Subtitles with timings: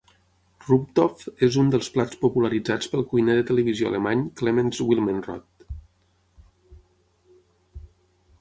[0.67, 5.69] Rumtopf és un dels plats popularitzats pel cuiner de televisió alemany Clemens Wilmenrod.